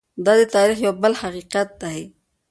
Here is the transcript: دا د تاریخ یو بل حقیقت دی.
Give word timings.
دا 0.25 0.33
د 0.39 0.43
تاریخ 0.55 0.77
یو 0.85 0.93
بل 1.03 1.13
حقیقت 1.23 1.67
دی. 1.81 1.99